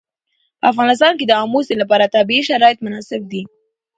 [0.59, 3.41] په افغانستان کې د آمو سیند لپاره طبیعي شرایط مناسب دي.